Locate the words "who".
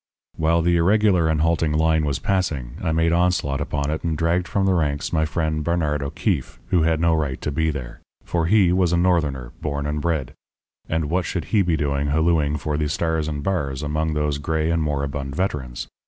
6.69-6.81